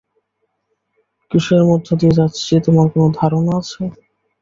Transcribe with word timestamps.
কিসের 1.31 1.61
মধ্য 1.69 1.87
দিয়ে 1.99 2.17
যাচ্ছি 2.19 2.53
তোমার 2.65 2.87
কোন 2.93 3.03
ধারণা 3.19 3.53
আছে? 3.61 3.81